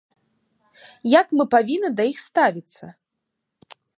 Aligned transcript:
Як 1.19 1.27
мы 1.41 1.47
павінны 1.55 1.89
да 1.99 2.03
іх 2.13 2.19
ставіцца? 2.29 2.85